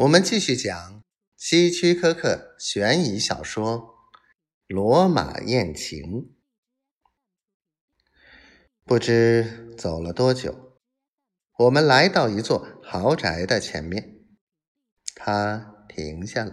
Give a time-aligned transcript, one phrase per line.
[0.00, 1.02] 我们继续讲
[1.38, 3.96] 希区柯克悬疑小说
[4.74, 6.02] 《罗马艳情》。
[8.84, 10.78] 不知走了多久，
[11.60, 14.18] 我们来到一座豪宅的前面。
[15.14, 16.52] 他停下了，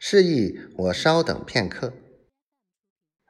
[0.00, 1.92] 示意我稍等片刻，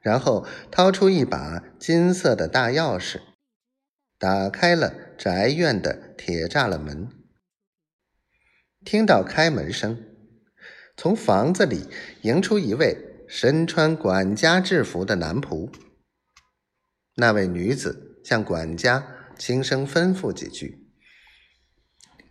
[0.01, 3.21] 然后掏出一把金色的大钥匙，
[4.17, 7.18] 打开了宅院的铁栅栏门。
[8.91, 10.03] 听到开门声，
[10.97, 11.89] 从房子里
[12.23, 12.97] 迎出一位
[13.29, 15.71] 身穿管家制服的男仆。
[17.17, 20.89] 那位女子向管家轻声吩咐几句，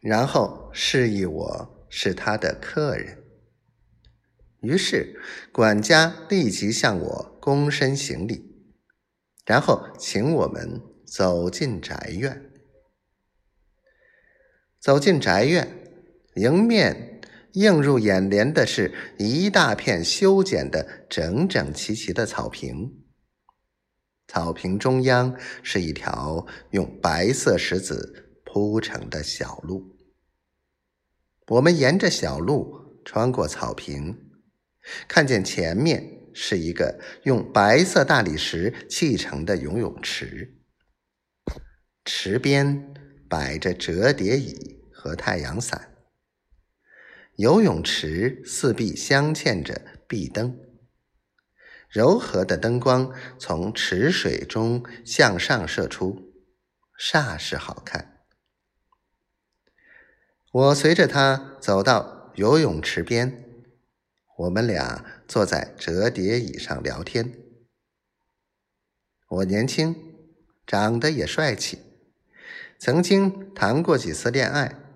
[0.02, 3.24] 然后示意我是他的客人。
[4.62, 8.74] 于是，管家立即向我躬身行礼，
[9.46, 12.52] 然后请我们走进宅院。
[14.80, 15.84] 走进宅院。
[16.38, 17.20] 迎面
[17.54, 23.03] 映入眼帘的是一大片修剪的整整齐齐的草坪，
[24.28, 29.97] 草坪中央是一条用白色石子铺成的小路。
[31.47, 34.16] 我们沿着小路穿过草坪，
[35.08, 40.56] 看见前面是一个用白色大理石砌成的游泳池，
[42.06, 42.94] 池边
[43.28, 45.97] 摆着折叠椅和太阳伞。
[47.38, 50.60] 游泳池四壁镶嵌着壁灯，
[51.88, 56.34] 柔和的灯光从池水中向上射出，
[57.00, 58.24] 煞是好看。
[60.52, 63.46] 我随着他走到游泳池边，
[64.40, 67.38] 我们俩坐在折叠椅上聊天。
[69.28, 69.96] 我年轻，
[70.66, 71.84] 长得也帅气，
[72.80, 74.87] 曾经谈过几次恋爱。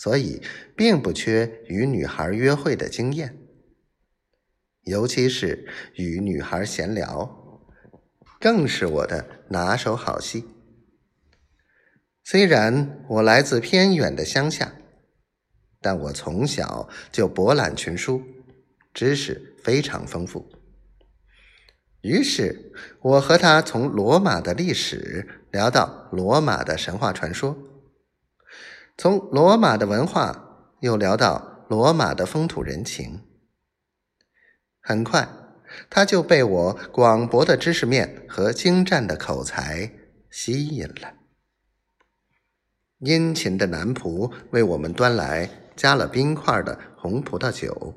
[0.00, 0.40] 所以，
[0.76, 3.36] 并不缺与女孩约会的经验，
[4.82, 7.60] 尤其是与女孩闲聊，
[8.38, 10.44] 更是我的拿手好戏。
[12.22, 14.72] 虽然我来自偏远的乡下，
[15.80, 18.22] 但我从小就博览群书，
[18.94, 20.48] 知识非常丰富。
[22.02, 27.58] 于是，我和他从罗马的历史聊到罗马的神话传说。
[29.00, 33.22] 从罗马的文化又聊到罗马的风土人情，
[34.80, 35.28] 很快
[35.88, 39.88] 他就被我广博的知识面和精湛的口才
[40.32, 41.14] 吸引了。
[42.98, 47.94] 殷勤的男仆为我们端来加了冰块的红葡萄酒，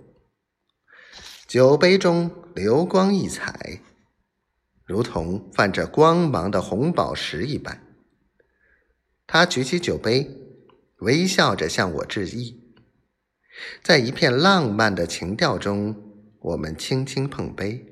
[1.47, 3.81] 酒杯中流光溢彩，
[4.85, 7.81] 如同泛着光芒的红宝石一般。
[9.25, 10.37] 他举起酒杯。
[11.01, 12.61] 微笑着向我致意，
[13.83, 15.95] 在一片浪漫的情调中，
[16.39, 17.85] 我们轻轻碰杯，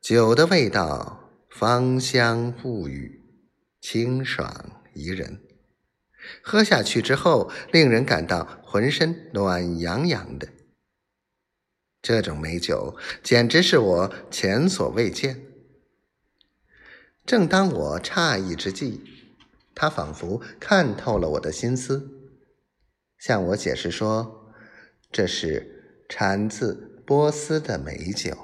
[0.00, 3.22] 酒的味道芳香馥郁，
[3.82, 5.42] 清爽宜人，
[6.42, 10.48] 喝下去之后，令人感到浑身暖洋洋的。
[12.00, 15.42] 这种美酒简直是我前所未见。
[17.26, 19.02] 正当我诧异之际，
[19.76, 22.10] 他仿佛看透了我的心思，
[23.18, 24.54] 向我解释说
[25.12, 28.36] ：“这是产自波斯的美酒。”